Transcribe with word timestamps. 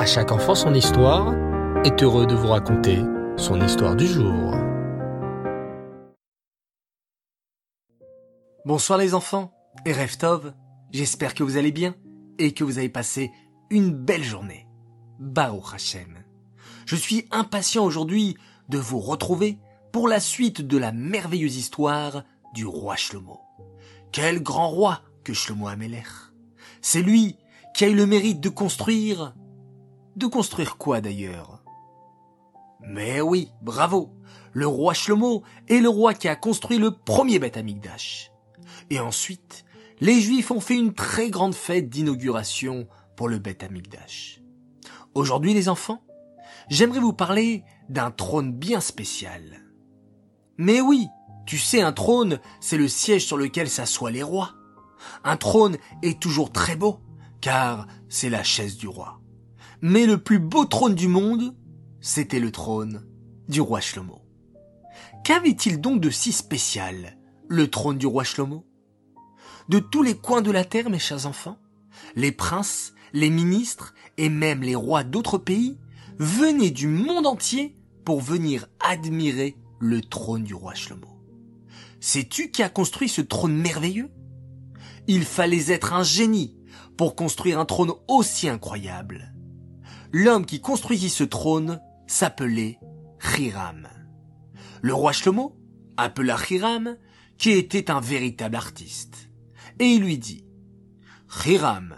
À 0.00 0.06
chaque 0.06 0.32
enfant 0.32 0.54
son 0.54 0.72
histoire 0.72 1.34
est 1.84 2.02
heureux 2.02 2.26
de 2.26 2.34
vous 2.34 2.46
raconter 2.46 3.00
son 3.36 3.60
histoire 3.60 3.94
du 3.94 4.06
jour. 4.06 4.54
Bonsoir 8.64 8.98
les 8.98 9.12
enfants 9.12 9.52
et 9.84 9.92
Reftov, 9.92 10.54
j'espère 10.90 11.34
que 11.34 11.42
vous 11.42 11.58
allez 11.58 11.70
bien 11.70 11.94
et 12.38 12.54
que 12.54 12.64
vous 12.64 12.78
avez 12.78 12.88
passé 12.88 13.30
une 13.68 13.90
belle 13.90 14.24
journée. 14.24 14.66
Baruch 15.18 15.74
Hashem. 15.74 16.24
Je 16.86 16.96
suis 16.96 17.26
impatient 17.30 17.84
aujourd'hui 17.84 18.38
de 18.70 18.78
vous 18.78 19.00
retrouver 19.00 19.58
pour 19.92 20.08
la 20.08 20.18
suite 20.18 20.62
de 20.62 20.78
la 20.78 20.92
merveilleuse 20.92 21.58
histoire 21.58 22.24
du 22.54 22.64
roi 22.64 22.96
Shlomo. 22.96 23.38
Quel 24.12 24.42
grand 24.42 24.70
roi 24.70 25.02
que 25.24 25.34
Shlomo 25.34 25.68
Amelech. 25.68 26.06
C'est 26.80 27.02
lui 27.02 27.36
qui 27.74 27.84
a 27.84 27.88
eu 27.88 27.94
le 27.94 28.06
mérite 28.06 28.40
de 28.40 28.48
construire... 28.48 29.34
De 30.16 30.26
construire 30.26 30.76
quoi 30.76 31.00
d'ailleurs? 31.00 31.62
Mais 32.80 33.20
oui, 33.20 33.52
bravo 33.62 34.10
Le 34.52 34.66
roi 34.66 34.94
Shlomo 34.94 35.42
est 35.68 35.80
le 35.80 35.88
roi 35.88 36.14
qui 36.14 36.28
a 36.28 36.36
construit 36.36 36.78
le 36.78 36.90
premier 36.90 37.38
Beth 37.38 37.56
Amikdash. 37.56 38.32
Et 38.90 38.98
ensuite, 38.98 39.64
les 40.00 40.20
Juifs 40.20 40.50
ont 40.50 40.60
fait 40.60 40.76
une 40.76 40.94
très 40.94 41.30
grande 41.30 41.54
fête 41.54 41.88
d'inauguration 41.88 42.88
pour 43.16 43.28
le 43.28 43.38
Beth 43.38 43.62
Amikdash. 43.62 44.40
Aujourd'hui 45.14 45.54
les 45.54 45.68
enfants, 45.68 46.02
j'aimerais 46.68 47.00
vous 47.00 47.12
parler 47.12 47.64
d'un 47.88 48.10
trône 48.10 48.52
bien 48.52 48.80
spécial. 48.80 49.60
Mais 50.56 50.80
oui, 50.80 51.06
tu 51.46 51.58
sais, 51.58 51.82
un 51.82 51.92
trône, 51.92 52.40
c'est 52.60 52.76
le 52.76 52.88
siège 52.88 53.26
sur 53.26 53.36
lequel 53.36 53.68
s'assoient 53.68 54.10
les 54.10 54.22
rois. 54.22 54.54
Un 55.24 55.36
trône 55.36 55.76
est 56.02 56.20
toujours 56.20 56.52
très 56.52 56.76
beau, 56.76 57.00
car 57.40 57.86
c'est 58.08 58.30
la 58.30 58.42
chaise 58.42 58.76
du 58.76 58.88
roi. 58.88 59.20
Mais 59.82 60.04
le 60.04 60.18
plus 60.18 60.38
beau 60.38 60.66
trône 60.66 60.94
du 60.94 61.08
monde, 61.08 61.54
c'était 62.00 62.40
le 62.40 62.52
trône 62.52 63.06
du 63.48 63.62
roi 63.62 63.80
Shlomo. 63.80 64.20
Qu'avait-il 65.24 65.80
donc 65.80 66.00
de 66.00 66.10
si 66.10 66.32
spécial, 66.32 67.16
le 67.48 67.68
trône 67.68 67.96
du 67.96 68.06
roi 68.06 68.24
Shlomo? 68.24 68.66
De 69.70 69.78
tous 69.78 70.02
les 70.02 70.16
coins 70.16 70.42
de 70.42 70.50
la 70.50 70.64
terre, 70.64 70.90
mes 70.90 70.98
chers 70.98 71.26
enfants, 71.26 71.56
les 72.14 72.32
princes, 72.32 72.92
les 73.14 73.30
ministres 73.30 73.94
et 74.18 74.28
même 74.28 74.62
les 74.62 74.74
rois 74.74 75.02
d'autres 75.02 75.38
pays 75.38 75.78
venaient 76.18 76.70
du 76.70 76.86
monde 76.86 77.26
entier 77.26 77.76
pour 78.04 78.20
venir 78.20 78.66
admirer 78.80 79.56
le 79.78 80.02
trône 80.02 80.44
du 80.44 80.52
roi 80.52 80.74
Shlomo. 80.74 81.08
Sais-tu 82.00 82.50
qui 82.50 82.62
a 82.62 82.68
construit 82.68 83.08
ce 83.08 83.22
trône 83.22 83.54
merveilleux? 83.54 84.10
Il 85.06 85.24
fallait 85.24 85.70
être 85.70 85.94
un 85.94 86.02
génie 86.02 86.58
pour 86.98 87.16
construire 87.16 87.58
un 87.58 87.64
trône 87.64 87.92
aussi 88.08 88.48
incroyable. 88.48 89.32
L'homme 90.12 90.44
qui 90.44 90.60
construisit 90.60 91.08
ce 91.08 91.22
trône 91.22 91.80
s'appelait 92.08 92.80
Hiram. 93.38 93.88
Le 94.82 94.92
roi 94.92 95.12
Shlomo 95.12 95.56
appela 95.96 96.36
Hiram, 96.50 96.96
qui 97.38 97.50
était 97.50 97.92
un 97.92 98.00
véritable 98.00 98.56
artiste, 98.56 99.30
et 99.78 99.84
il 99.84 100.02
lui 100.02 100.18
dit 100.18 100.44
Hiram, 101.46 101.94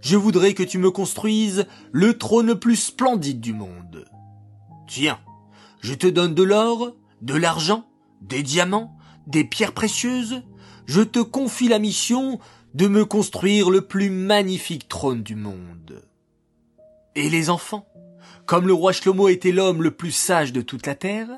je 0.00 0.16
voudrais 0.16 0.54
que 0.54 0.64
tu 0.64 0.78
me 0.78 0.90
construises 0.90 1.66
le 1.92 2.18
trône 2.18 2.46
le 2.46 2.58
plus 2.58 2.76
splendide 2.76 3.40
du 3.40 3.52
monde. 3.52 4.04
Tiens, 4.88 5.20
je 5.80 5.94
te 5.94 6.08
donne 6.08 6.34
de 6.34 6.42
l'or, 6.42 6.96
de 7.22 7.34
l'argent, 7.34 7.86
des 8.20 8.42
diamants, 8.42 8.96
des 9.28 9.44
pierres 9.44 9.74
précieuses, 9.74 10.42
je 10.86 11.02
te 11.02 11.20
confie 11.20 11.68
la 11.68 11.78
mission 11.78 12.40
de 12.74 12.88
me 12.88 13.04
construire 13.04 13.70
le 13.70 13.82
plus 13.82 14.10
magnifique 14.10 14.88
trône 14.88 15.22
du 15.22 15.36
monde. 15.36 16.04
Et 17.16 17.30
les 17.30 17.48
enfants, 17.48 17.86
comme 18.46 18.66
le 18.66 18.74
roi 18.74 18.92
Shlomo 18.92 19.28
était 19.28 19.52
l'homme 19.52 19.82
le 19.82 19.92
plus 19.92 20.10
sage 20.10 20.52
de 20.52 20.62
toute 20.62 20.86
la 20.86 20.94
terre, 20.94 21.28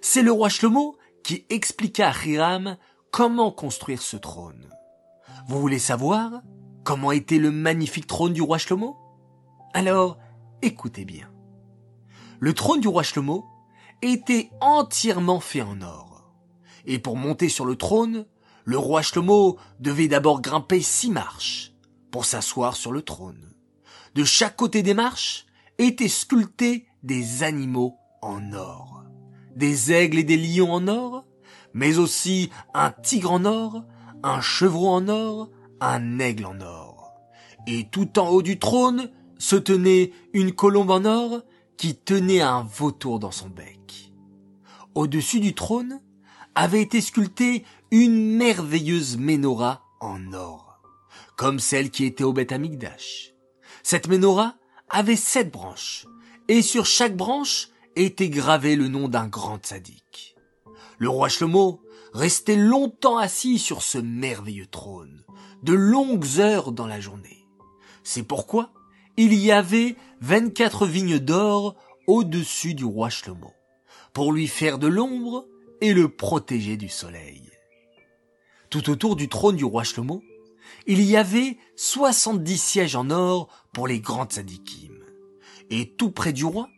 c'est 0.00 0.22
le 0.22 0.32
roi 0.32 0.48
Shlomo 0.48 0.96
qui 1.22 1.46
expliqua 1.48 2.08
à 2.08 2.26
Hiram 2.26 2.76
comment 3.10 3.50
construire 3.50 4.02
ce 4.02 4.16
trône. 4.16 4.68
Vous 5.48 5.60
voulez 5.60 5.78
savoir 5.78 6.42
comment 6.84 7.12
était 7.12 7.38
le 7.38 7.50
magnifique 7.50 8.06
trône 8.06 8.34
du 8.34 8.42
roi 8.42 8.58
Shlomo? 8.58 8.96
Alors, 9.72 10.18
écoutez 10.60 11.04
bien. 11.04 11.30
Le 12.38 12.52
trône 12.52 12.80
du 12.80 12.88
roi 12.88 13.02
Shlomo 13.02 13.46
était 14.02 14.50
entièrement 14.60 15.40
fait 15.40 15.62
en 15.62 15.80
or. 15.80 16.30
Et 16.84 16.98
pour 16.98 17.16
monter 17.16 17.48
sur 17.48 17.64
le 17.64 17.76
trône, 17.76 18.26
le 18.64 18.76
roi 18.76 19.00
Shlomo 19.00 19.58
devait 19.80 20.08
d'abord 20.08 20.42
grimper 20.42 20.82
six 20.82 21.10
marches 21.10 21.72
pour 22.10 22.26
s'asseoir 22.26 22.76
sur 22.76 22.92
le 22.92 23.00
trône. 23.00 23.54
De 24.14 24.22
chaque 24.22 24.56
côté 24.56 24.82
des 24.82 24.94
marches 24.94 25.44
étaient 25.78 26.08
sculptés 26.08 26.86
des 27.02 27.42
animaux 27.42 27.96
en 28.22 28.52
or. 28.52 29.02
Des 29.56 29.90
aigles 29.92 30.20
et 30.20 30.24
des 30.24 30.36
lions 30.36 30.72
en 30.72 30.86
or, 30.86 31.24
mais 31.72 31.98
aussi 31.98 32.50
un 32.74 32.92
tigre 32.92 33.32
en 33.32 33.44
or, 33.44 33.84
un 34.22 34.40
chevreau 34.40 34.88
en 34.88 35.08
or, 35.08 35.50
un 35.80 36.20
aigle 36.20 36.46
en 36.46 36.60
or. 36.60 37.12
Et 37.66 37.88
tout 37.90 38.20
en 38.20 38.28
haut 38.28 38.42
du 38.42 38.60
trône 38.60 39.10
se 39.38 39.56
tenait 39.56 40.12
une 40.32 40.52
colombe 40.52 40.90
en 40.90 41.04
or 41.04 41.42
qui 41.76 41.96
tenait 41.96 42.40
un 42.40 42.62
vautour 42.62 43.18
dans 43.18 43.32
son 43.32 43.48
bec. 43.48 44.12
Au-dessus 44.94 45.40
du 45.40 45.54
trône 45.54 46.00
avait 46.54 46.82
été 46.82 47.00
sculptée 47.00 47.64
une 47.90 48.36
merveilleuse 48.36 49.16
menorah 49.16 49.82
en 50.00 50.32
or, 50.32 50.80
comme 51.36 51.58
celle 51.58 51.90
qui 51.90 52.04
était 52.04 52.22
au 52.22 52.32
Beth 52.32 52.52
Amikdash. 52.52 53.33
Cette 53.84 54.08
menorah 54.08 54.56
avait 54.88 55.14
sept 55.14 55.52
branches, 55.52 56.06
et 56.48 56.62
sur 56.62 56.86
chaque 56.86 57.14
branche 57.14 57.68
était 57.96 58.30
gravé 58.30 58.76
le 58.76 58.88
nom 58.88 59.08
d'un 59.08 59.26
grand 59.26 59.64
sadique. 59.64 60.36
Le 60.96 61.10
roi 61.10 61.28
Shlomo 61.28 61.82
restait 62.14 62.56
longtemps 62.56 63.18
assis 63.18 63.58
sur 63.58 63.82
ce 63.82 63.98
merveilleux 63.98 64.66
trône, 64.66 65.22
de 65.62 65.74
longues 65.74 66.38
heures 66.38 66.72
dans 66.72 66.86
la 66.86 66.98
journée. 66.98 67.46
C'est 68.02 68.22
pourquoi 68.22 68.70
il 69.18 69.34
y 69.34 69.52
avait 69.52 69.96
vingt-quatre 70.22 70.86
vignes 70.86 71.18
d'or 71.18 71.76
au-dessus 72.06 72.72
du 72.72 72.86
roi 72.86 73.10
Shlomo, 73.10 73.52
pour 74.14 74.32
lui 74.32 74.46
faire 74.46 74.78
de 74.78 74.86
l'ombre 74.86 75.46
et 75.82 75.92
le 75.92 76.08
protéger 76.08 76.78
du 76.78 76.88
soleil. 76.88 77.42
Tout 78.70 78.88
autour 78.88 79.14
du 79.14 79.28
trône 79.28 79.56
du 79.56 79.64
roi 79.66 79.84
Shlomo, 79.84 80.22
il 80.86 81.02
y 81.02 81.16
avait 81.16 81.58
soixante-dix 81.76 82.58
sièges 82.58 82.96
en 82.96 83.10
or 83.10 83.48
pour 83.72 83.88
les 83.88 84.00
grandes 84.00 84.32
sadikim. 84.32 84.94
Et 85.70 85.94
tout 85.96 86.10
près 86.10 86.32
du 86.32 86.44
roi, 86.44 86.68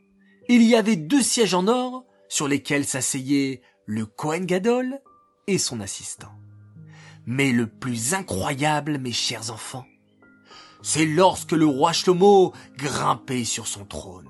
il 0.49 0.63
y 0.63 0.77
avait 0.77 0.97
deux 0.97 1.23
sièges 1.23 1.55
en 1.55 1.67
or 1.67 2.05
sur 2.29 2.49
lesquels 2.49 2.85
s'asseyaient 2.85 3.63
le 3.85 4.07
Kohen 4.07 4.47
Gadol 4.47 5.01
et 5.47 5.59
son 5.59 5.81
assistant. 5.81 6.33
Mais 7.27 7.51
le 7.51 7.67
plus 7.67 8.15
incroyable, 8.15 8.99
mes 8.99 9.13
chers 9.13 9.51
enfants, 9.51 9.87
c'est 10.83 11.07
lorsque 11.07 11.53
le 11.53 11.67
roi 11.67 11.93
Shlomo 11.93 12.53
grimpait 12.77 13.45
sur 13.45 13.67
son 13.67 13.85
trône. 13.85 14.29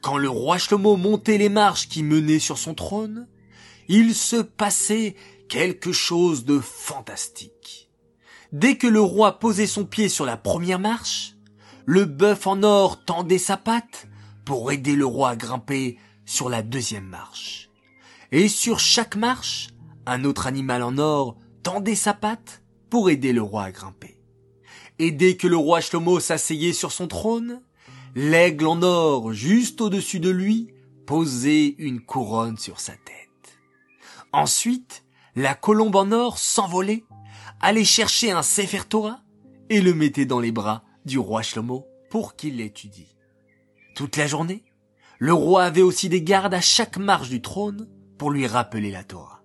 Quand 0.00 0.18
le 0.18 0.28
roi 0.28 0.58
Shlomo 0.58 0.96
montait 0.96 1.38
les 1.38 1.48
marches 1.48 1.88
qui 1.88 2.02
menaient 2.02 2.40
sur 2.40 2.58
son 2.58 2.74
trône, 2.74 3.28
il 3.88 4.14
se 4.14 4.36
passait 4.36 5.14
quelque 5.48 5.92
chose 5.92 6.44
de 6.44 6.58
fantastique. 6.58 7.91
Dès 8.52 8.76
que 8.76 8.86
le 8.86 9.00
roi 9.00 9.38
posait 9.38 9.66
son 9.66 9.86
pied 9.86 10.10
sur 10.10 10.26
la 10.26 10.36
première 10.36 10.78
marche, 10.78 11.36
le 11.86 12.04
bœuf 12.04 12.46
en 12.46 12.62
or 12.62 13.02
tendait 13.02 13.38
sa 13.38 13.56
patte 13.56 14.06
pour 14.44 14.70
aider 14.70 14.94
le 14.94 15.06
roi 15.06 15.30
à 15.30 15.36
grimper 15.36 15.98
sur 16.26 16.50
la 16.50 16.62
deuxième 16.62 17.06
marche. 17.06 17.70
Et 18.30 18.48
sur 18.48 18.78
chaque 18.78 19.16
marche, 19.16 19.68
un 20.04 20.24
autre 20.24 20.46
animal 20.46 20.82
en 20.82 20.98
or 20.98 21.38
tendait 21.62 21.94
sa 21.94 22.12
patte 22.12 22.62
pour 22.90 23.08
aider 23.08 23.32
le 23.32 23.40
roi 23.40 23.64
à 23.64 23.72
grimper. 23.72 24.18
Et 24.98 25.12
dès 25.12 25.36
que 25.38 25.46
le 25.46 25.56
roi 25.56 25.80
Shlomo 25.80 26.20
s'asseyait 26.20 26.74
sur 26.74 26.92
son 26.92 27.08
trône, 27.08 27.62
l'aigle 28.14 28.66
en 28.66 28.82
or 28.82 29.32
juste 29.32 29.80
au-dessus 29.80 30.20
de 30.20 30.28
lui 30.28 30.68
posait 31.06 31.74
une 31.78 32.00
couronne 32.00 32.58
sur 32.58 32.80
sa 32.80 32.92
tête. 32.92 33.58
Ensuite, 34.32 35.04
la 35.36 35.54
colombe 35.54 35.96
en 35.96 36.12
or 36.12 36.36
s'envolait, 36.38 37.04
allait 37.62 37.84
chercher 37.84 38.32
un 38.32 38.42
Sefer 38.42 38.82
Torah 38.88 39.20
et 39.70 39.80
le 39.80 39.94
mettait 39.94 40.26
dans 40.26 40.40
les 40.40 40.52
bras 40.52 40.82
du 41.06 41.18
roi 41.18 41.42
Shlomo 41.42 41.86
pour 42.10 42.36
qu'il 42.36 42.56
l'étudie. 42.56 43.16
Toute 43.94 44.16
la 44.16 44.26
journée, 44.26 44.64
le 45.18 45.32
roi 45.32 45.64
avait 45.64 45.82
aussi 45.82 46.08
des 46.08 46.22
gardes 46.22 46.54
à 46.54 46.60
chaque 46.60 46.96
marche 46.96 47.28
du 47.28 47.40
trône 47.40 47.88
pour 48.18 48.30
lui 48.30 48.46
rappeler 48.46 48.90
la 48.90 49.04
Torah. 49.04 49.42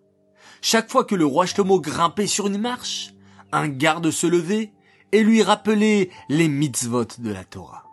Chaque 0.61 0.89
fois 0.89 1.05
que 1.05 1.15
le 1.15 1.25
roi 1.25 1.45
Shlomo 1.45 1.79
grimpait 1.79 2.27
sur 2.27 2.47
une 2.47 2.57
marche, 2.57 3.13
un 3.51 3.67
garde 3.67 4.09
se 4.09 4.25
levait 4.25 4.73
et 5.11 5.23
lui 5.23 5.43
rappelait 5.43 6.09
les 6.29 6.47
mitzvot 6.47 7.05
de 7.19 7.31
la 7.31 7.45
Torah. 7.45 7.85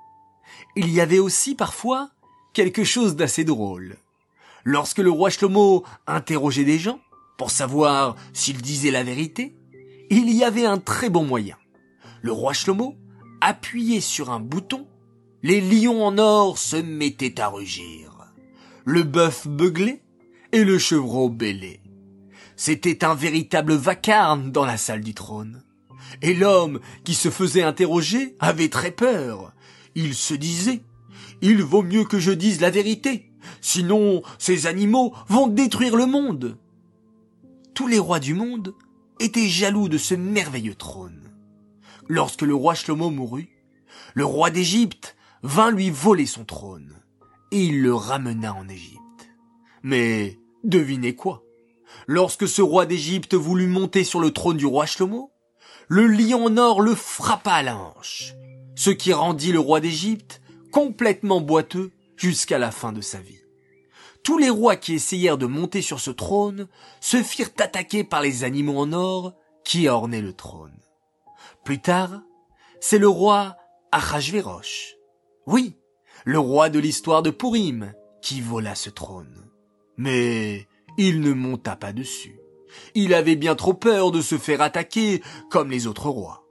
Il 0.74 0.90
y 0.90 1.00
avait 1.00 1.18
aussi 1.18 1.54
parfois 1.54 2.10
quelque 2.54 2.84
chose 2.84 3.14
d'assez 3.14 3.44
drôle. 3.44 3.98
Lorsque 4.64 4.98
le 4.98 5.10
roi 5.10 5.28
Shlomo 5.28 5.84
interrogeait 6.06 6.64
des 6.64 6.78
gens 6.78 6.98
pour 7.36 7.50
savoir 7.50 8.16
s'ils 8.32 8.62
disaient 8.62 8.90
la 8.90 9.02
vérité, 9.02 9.54
il 10.10 10.30
y 10.30 10.44
avait 10.44 10.66
un 10.66 10.78
très 10.78 11.10
bon 11.10 11.24
moyen. 11.24 11.56
Le 12.22 12.32
roi 12.32 12.52
Shlomo 12.52 12.96
appuyait 13.40 14.00
sur 14.00 14.30
un 14.30 14.40
bouton, 14.40 14.86
les 15.42 15.60
lions 15.60 16.04
en 16.04 16.18
or 16.18 16.58
se 16.58 16.76
mettaient 16.76 17.40
à 17.40 17.48
rugir. 17.48 18.32
Le 18.84 19.02
bœuf 19.02 19.46
beuglait 19.46 20.02
et 20.52 20.64
le 20.64 20.78
chevreau 20.78 21.28
bêlait. 21.28 21.80
C'était 22.56 23.04
un 23.04 23.14
véritable 23.14 23.74
vacarme 23.74 24.50
dans 24.50 24.64
la 24.64 24.76
salle 24.76 25.02
du 25.02 25.14
trône. 25.14 25.62
Et 26.22 26.34
l'homme 26.34 26.80
qui 27.02 27.14
se 27.14 27.30
faisait 27.30 27.62
interroger 27.62 28.36
avait 28.40 28.68
très 28.68 28.90
peur. 28.90 29.52
Il 29.94 30.14
se 30.14 30.34
disait, 30.34 30.82
il 31.42 31.62
vaut 31.62 31.82
mieux 31.82 32.04
que 32.04 32.18
je 32.18 32.30
dise 32.30 32.60
la 32.60 32.70
vérité, 32.70 33.32
sinon 33.60 34.22
ces 34.38 34.66
animaux 34.66 35.14
vont 35.28 35.46
détruire 35.46 35.96
le 35.96 36.06
monde. 36.06 36.56
Tous 37.74 37.86
les 37.86 37.98
rois 37.98 38.20
du 38.20 38.34
monde 38.34 38.74
étaient 39.24 39.48
jaloux 39.48 39.88
de 39.88 39.98
ce 39.98 40.14
merveilleux 40.14 40.74
trône. 40.74 41.32
Lorsque 42.08 42.42
le 42.42 42.54
roi 42.54 42.74
Shlomo 42.74 43.10
mourut, 43.10 43.48
le 44.12 44.24
roi 44.24 44.50
d'Égypte 44.50 45.16
vint 45.42 45.70
lui 45.70 45.90
voler 45.90 46.26
son 46.26 46.44
trône, 46.44 46.94
et 47.50 47.64
il 47.64 47.80
le 47.80 47.94
ramena 47.94 48.54
en 48.54 48.68
Égypte. 48.68 49.00
Mais 49.82 50.38
devinez 50.62 51.14
quoi? 51.14 51.42
Lorsque 52.06 52.46
ce 52.46 52.60
roi 52.60 52.84
d'Égypte 52.84 53.34
voulut 53.34 53.66
monter 53.66 54.04
sur 54.04 54.20
le 54.20 54.30
trône 54.30 54.58
du 54.58 54.66
roi 54.66 54.84
Shlomo, 54.84 55.32
le 55.88 56.06
lion 56.06 56.46
en 56.46 56.56
or 56.58 56.82
le 56.82 56.94
frappa 56.94 57.52
à 57.52 57.62
la 57.62 57.94
ce 58.76 58.90
qui 58.90 59.12
rendit 59.12 59.52
le 59.52 59.60
roi 59.60 59.80
d'Égypte 59.80 60.42
complètement 60.72 61.40
boiteux 61.40 61.92
jusqu'à 62.16 62.58
la 62.58 62.70
fin 62.70 62.92
de 62.92 63.00
sa 63.00 63.20
vie. 63.20 63.43
Tous 64.24 64.38
les 64.38 64.48
rois 64.48 64.76
qui 64.76 64.94
essayèrent 64.94 65.36
de 65.36 65.44
monter 65.44 65.82
sur 65.82 66.00
ce 66.00 66.10
trône 66.10 66.66
se 67.00 67.22
firent 67.22 67.50
attaquer 67.58 68.04
par 68.04 68.22
les 68.22 68.42
animaux 68.42 68.78
en 68.78 68.92
or 68.94 69.34
qui 69.64 69.86
ornaient 69.86 70.22
le 70.22 70.32
trône. 70.32 70.78
Plus 71.62 71.78
tard, 71.78 72.22
c'est 72.80 72.98
le 72.98 73.06
roi 73.08 73.56
Achashverosh. 73.92 74.96
Oui, 75.46 75.76
le 76.24 76.38
roi 76.38 76.70
de 76.70 76.78
l'histoire 76.78 77.22
de 77.22 77.30
Purim 77.30 77.92
qui 78.22 78.40
vola 78.40 78.74
ce 78.74 78.88
trône. 78.88 79.50
Mais 79.98 80.66
il 80.96 81.20
ne 81.20 81.34
monta 81.34 81.76
pas 81.76 81.92
dessus. 81.92 82.40
Il 82.94 83.12
avait 83.12 83.36
bien 83.36 83.54
trop 83.54 83.74
peur 83.74 84.10
de 84.10 84.22
se 84.22 84.38
faire 84.38 84.62
attaquer 84.62 85.22
comme 85.50 85.70
les 85.70 85.86
autres 85.86 86.08
rois. 86.08 86.46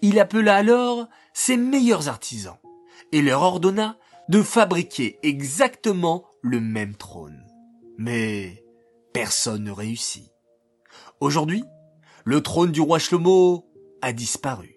Il 0.00 0.20
appela 0.20 0.54
alors 0.54 1.08
ses 1.34 1.56
meilleurs 1.56 2.08
artisans 2.08 2.58
et 3.10 3.20
leur 3.20 3.42
ordonna 3.42 3.98
de 4.28 4.42
fabriquer 4.42 5.18
exactement 5.24 6.24
le 6.42 6.60
même 6.60 6.94
trône. 6.94 7.44
Mais 7.98 8.64
personne 9.12 9.64
ne 9.64 9.70
réussit. 9.70 10.30
Aujourd'hui, 11.20 11.64
le 12.24 12.42
trône 12.42 12.72
du 12.72 12.80
roi 12.80 12.98
Shlomo 12.98 13.66
a 14.02 14.12
disparu. 14.12 14.76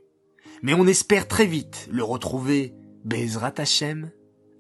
Mais 0.62 0.74
on 0.74 0.88
espère 0.88 1.28
très 1.28 1.46
vite 1.46 1.88
le 1.92 2.04
retrouver, 2.04 2.74
Bezrat 3.04 3.54
Hashem, 3.58 4.12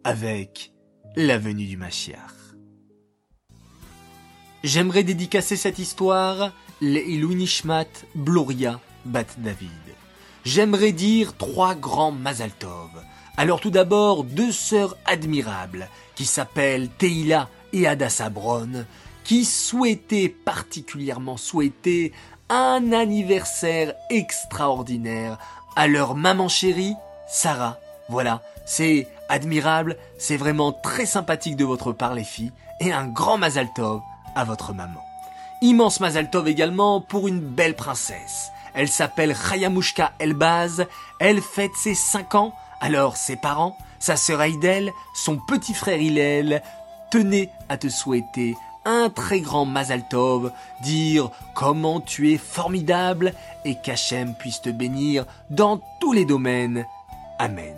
avec 0.04 0.74
la 1.16 1.38
venue 1.38 1.66
du 1.66 1.78
Mashiach. 1.78 2.56
J'aimerais 4.64 5.04
dédicacer 5.04 5.58
cette 5.58 5.80
histoire 5.80 6.54
Leilou 6.82 7.34
Nishmat 7.34 7.88
Bloria 8.16 8.80
Bat 9.06 9.26
David. 9.38 9.70
J'aimerais 10.46 10.92
dire 10.92 11.38
trois 11.38 11.76
grands 11.76 12.12
Mazal 12.12 12.52
Tov. 12.52 12.90
Alors 13.36 13.60
tout 13.60 13.72
d'abord, 13.72 14.24
deux 14.24 14.52
sœurs 14.52 14.96
admirables 15.06 15.90
qui 16.16 16.26
s'appellent 16.26 16.90
Teila 16.90 17.50
et 17.74 17.88
Ada 17.88 18.10
Sabron, 18.10 18.86
qui 19.24 19.44
souhaitaient 19.44 20.30
particulièrement 20.30 21.38
souhaiter 21.38 22.14
un 22.50 22.94
anniversaire 22.94 23.96
extraordinaire 24.12 25.40
à 25.76 25.88
leur 25.88 26.16
maman 26.16 26.48
chérie, 26.48 26.96
Sarah. 27.28 27.80
Voilà, 28.08 28.44
c'est 28.66 29.08
admirable, 29.30 29.98
c'est 30.20 30.38
vraiment 30.38 30.72
très 30.72 31.08
sympathique 31.08 31.56
de 31.56 31.66
votre 31.66 31.92
part 31.92 32.14
les 32.14 32.24
filles, 32.24 32.52
et 32.80 32.92
un 32.94 33.08
grand 33.08 33.40
Mazal 33.40 33.70
Tov 33.76 34.02
à 34.36 34.44
votre 34.44 34.74
maman. 34.74 35.04
Immense 35.64 36.02
Mazaltov 36.02 36.48
également 36.50 37.00
pour 37.00 37.28
une 37.28 37.40
belle 37.40 37.76
princesse. 37.76 38.52
Elle 38.74 38.90
s'appelle 38.90 39.36
Chayamushka 39.36 40.12
Elbaz, 40.20 40.86
elle 41.20 41.42
fête 41.42 41.72
ses 41.76 41.96
5 41.96 42.36
ans, 42.36 42.54
alors 42.84 43.16
ses 43.16 43.38
parents, 43.38 43.78
sa 43.98 44.18
sœur 44.18 44.42
Aïdel, 44.42 44.92
son 45.16 45.38
petit 45.38 45.74
frère 45.74 46.02
Hillel, 46.02 46.62
tenaient 47.12 47.50
à 47.70 47.78
te 47.78 47.88
souhaiter 47.88 48.58
un 48.84 49.10
très 49.10 49.40
grand 49.40 49.64
Mazaltov, 49.64 50.52
dire 50.82 51.32
comment 51.56 52.02
tu 52.02 52.34
es 52.34 52.38
formidable 52.38 53.34
et 53.64 53.76
qu'Hachem 53.76 54.36
puisse 54.36 54.62
te 54.62 54.70
bénir 54.70 55.24
dans 55.50 55.80
tous 56.02 56.12
les 56.12 56.26
domaines. 56.26 56.86
Amen. 57.40 57.78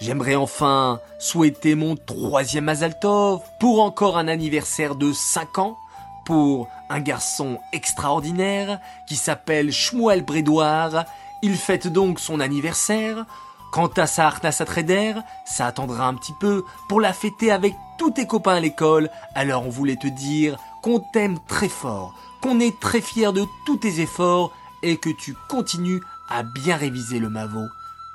J'aimerais 0.00 0.36
enfin 0.36 1.00
souhaiter 1.18 1.74
mon 1.74 1.94
troisième 1.94 2.64
Mazaltov 2.64 3.42
pour 3.58 3.82
encore 3.82 4.16
un 4.16 4.26
anniversaire 4.26 4.94
de 4.94 5.12
5 5.12 5.58
ans 5.58 5.76
pour 6.24 6.66
un 6.88 7.00
garçon 7.00 7.58
extraordinaire 7.74 8.80
qui 9.06 9.16
s'appelle 9.16 9.70
Shmuel 9.70 10.22
Brédoire. 10.22 11.04
Il 11.42 11.58
fête 11.58 11.88
donc 11.88 12.18
son 12.18 12.40
anniversaire. 12.40 13.26
Quant 13.70 13.90
à 13.96 14.06
sa 14.06 14.26
Arnasa 14.26 14.64
Trader, 14.64 15.14
ça 15.46 15.66
attendra 15.66 16.06
un 16.08 16.14
petit 16.14 16.34
peu 16.40 16.64
pour 16.88 17.00
la 17.00 17.12
fêter 17.12 17.52
avec 17.52 17.74
tous 17.98 18.10
tes 18.10 18.26
copains 18.26 18.56
à 18.56 18.60
l'école. 18.60 19.10
Alors 19.34 19.64
on 19.64 19.70
voulait 19.70 19.96
te 19.96 20.08
dire 20.08 20.56
qu'on 20.82 20.98
t'aime 21.12 21.38
très 21.46 21.68
fort, 21.68 22.14
qu'on 22.40 22.58
est 22.58 22.80
très 22.80 23.00
fier 23.00 23.32
de 23.32 23.44
tous 23.66 23.76
tes 23.76 24.00
efforts 24.00 24.52
et 24.82 24.96
que 24.96 25.10
tu 25.10 25.36
continues 25.48 26.02
à 26.28 26.42
bien 26.42 26.76
réviser 26.76 27.20
le 27.20 27.28
Mavo. 27.28 27.66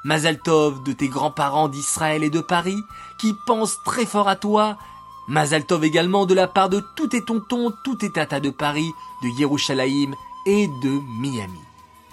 Mazaltov 0.04 0.84
de 0.84 0.92
tes 0.92 1.08
grands-parents 1.08 1.70
d'Israël 1.70 2.24
et 2.24 2.30
de 2.30 2.42
Paris, 2.42 2.78
qui 3.18 3.34
pensent 3.48 3.78
très 3.86 4.06
fort 4.06 4.28
à 4.28 4.36
toi. 4.36 4.78
Mazaltov 5.28 5.84
également 5.84 6.26
de 6.26 6.34
la 6.34 6.48
part 6.48 6.70
de 6.70 6.84
tous 6.96 7.08
tes 7.08 7.24
tontons, 7.24 7.74
tous 7.84 7.96
tes 7.96 8.12
tatas 8.12 8.40
de 8.42 8.50
Paris, 8.50 8.92
de 9.24 9.30
Yerushalayim 9.40 10.14
et 10.46 10.68
de 10.68 11.00
Miami. 11.20 11.60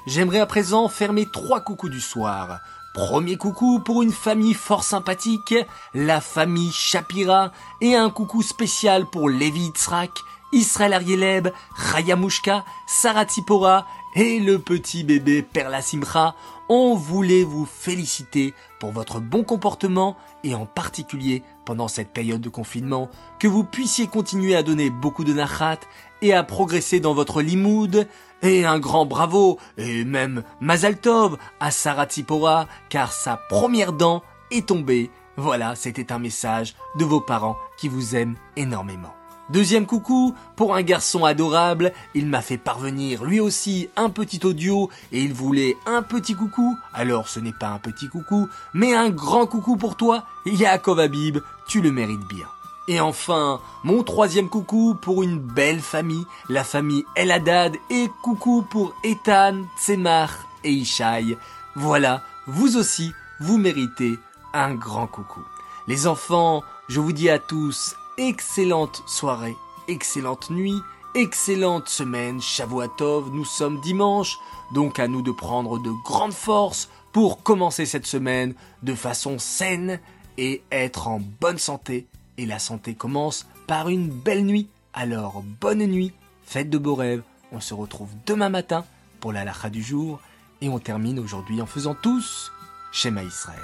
J'aimerais 0.06 0.41
à 0.41 0.47
présent 0.47 0.89
faire 0.89 1.12
mes 1.12 1.27
trois 1.27 1.61
coucous 1.61 1.91
du 1.91 2.00
soir. 2.00 2.61
Premier 2.94 3.39
coucou 3.39 3.81
pour 3.81 4.03
une 4.03 4.12
famille 4.12 4.53
fort 4.53 4.85
sympathique, 4.85 5.55
la 5.94 6.21
famille 6.21 6.71
Shapira, 6.71 7.50
et 7.81 7.94
un 7.94 8.11
coucou 8.11 8.43
spécial 8.43 9.06
pour 9.06 9.31
Levi 9.31 9.69
Itzrak, 9.69 10.11
Israël 10.53 10.93
Arieleb, 10.93 11.49
Raya 11.75 12.17
Mushka, 12.17 12.67
Sarah 12.87 13.25
Tzipora 13.25 13.87
et 14.15 14.41
le 14.41 14.59
petit 14.59 15.05
bébé 15.05 15.41
Perla 15.41 15.81
Simcha, 15.81 16.35
on 16.69 16.94
voulait 16.94 17.44
vous 17.44 17.65
féliciter 17.65 18.53
pour 18.79 18.93
votre 18.93 19.21
bon 19.21 19.43
comportement 19.43 20.19
et 20.44 20.55
en 20.55 20.67
particulier 20.67 21.43
pendant 21.65 21.89
cette 21.89 22.13
période 22.13 22.43
de 22.43 22.51
confinement, 22.51 23.08
que 23.39 23.49
vous 23.49 23.65
puissiez 23.65 24.06
continuer 24.06 24.55
à 24.55 24.63
donner 24.63 24.91
beaucoup 24.91 25.25
de 25.25 25.32
nachat 25.32 25.81
et 26.22 26.32
à 26.32 26.43
progresser 26.43 27.00
dans 27.00 27.12
votre 27.12 27.43
limoud, 27.43 28.08
et 28.43 28.64
un 28.64 28.79
grand 28.79 29.06
bravo, 29.06 29.58
et 29.76 30.05
même 30.05 30.43
Mazaltov 30.60 31.36
à 31.60 31.70
Sarah 31.70 32.06
Tzipora, 32.06 32.67
car 32.88 33.12
sa 33.12 33.36
première 33.36 33.93
dent 33.93 34.22
est 34.50 34.69
tombée. 34.69 35.10
Voilà, 35.36 35.74
c'était 35.74 36.12
un 36.12 36.19
message 36.19 36.74
de 36.98 37.05
vos 37.05 37.20
parents 37.20 37.56
qui 37.79 37.88
vous 37.88 38.17
aiment 38.17 38.36
énormément. 38.56 39.14
Deuxième 39.50 39.86
coucou, 39.86 40.34
pour 40.56 40.74
un 40.74 40.82
garçon 40.82 41.24
adorable, 41.24 41.93
il 42.14 42.26
m'a 42.26 42.41
fait 42.41 42.58
parvenir 42.58 43.24
lui 43.24 43.41
aussi 43.41 43.88
un 43.96 44.08
petit 44.08 44.41
audio 44.46 44.88
et 45.10 45.20
il 45.20 45.34
voulait 45.34 45.76
un 45.84 46.02
petit 46.02 46.34
coucou. 46.34 46.76
Alors 46.94 47.29
ce 47.29 47.41
n'est 47.41 47.52
pas 47.52 47.69
un 47.69 47.79
petit 47.79 48.08
coucou, 48.08 48.48
mais 48.72 48.94
un 48.94 49.10
grand 49.10 49.46
coucou 49.46 49.76
pour 49.76 49.96
toi, 49.96 50.24
Yaakov 50.46 51.00
Habib, 51.00 51.38
tu 51.69 51.82
le 51.82 51.91
mérites 51.91 52.26
bien. 52.29 52.46
Et 52.89 53.01
enfin, 53.01 53.60
mon 53.84 54.03
troisième 54.03 54.48
coucou 54.48 54.96
pour 55.01 55.22
une 55.22 55.39
belle 55.39 55.81
famille, 55.81 56.27
la 56.48 56.65
famille 56.65 57.05
El 57.15 57.31
Haddad, 57.31 57.77
et 57.91 58.10
coucou 58.22 58.65
pour 58.69 58.94
Ethan, 59.05 59.62
Tsemar 59.79 60.31
et 60.65 60.72
Ishaï. 60.72 61.36
Voilà, 61.77 62.22
vous 62.46 62.77
aussi, 62.77 63.12
vous 63.41 63.56
méritez 63.56 64.19
un 64.53 64.74
grand 64.74 65.06
coucou. 65.06 65.41
Les 65.86 66.06
enfants, 66.06 66.62
je 66.89 67.01
vous 67.01 67.12
dis 67.12 67.31
à 67.31 67.39
tous 67.39 67.94
excellente 68.19 69.03
soirée, 69.06 69.56
excellente 69.89 70.51
nuit, 70.51 70.81
excellente 71.15 71.89
semaine, 71.89 72.41
Shavuatov, 72.41 73.31
nous 73.32 73.44
sommes 73.44 73.81
dimanche, 73.81 74.39
donc 74.74 74.98
à 74.98 75.08
nous 75.08 75.22
de 75.22 75.31
prendre 75.31 75.79
de 75.79 75.91
grandes 76.05 76.32
forces 76.32 76.89
pour 77.12 77.43
commencer 77.43 77.86
cette 77.86 78.06
semaine 78.06 78.55
de 78.82 78.94
façon 78.94 79.39
saine 79.39 80.01
et 80.39 80.62
être 80.70 81.08
en 81.08 81.20
bonne 81.41 81.58
santé. 81.58 82.06
Et 82.39 82.46
la 82.46 82.58
santé 82.58 82.94
commence 82.94 83.46
par 83.67 83.89
une 83.89 84.08
belle 84.08 84.44
nuit. 84.44 84.69
Alors 84.94 85.43
bonne 85.60 85.86
nuit, 85.86 86.12
faites 86.44 86.70
de 86.70 86.79
beaux 86.79 86.94
rêves. 86.94 87.22
On 87.53 87.60
se 87.60 87.74
retrouve 87.74 88.10
demain 88.27 88.48
matin 88.48 88.84
pour 89.20 89.32
la 89.32 89.44
lacha 89.44 89.70
du 89.70 89.82
jour 89.82 90.20
et 90.60 90.69
on 90.69 90.79
termine 90.79 91.19
aujourd'hui 91.19 91.60
en 91.60 91.67
faisant 91.67 91.94
tous 91.94 92.51
Shema 92.93 93.22
Israël. 93.22 93.60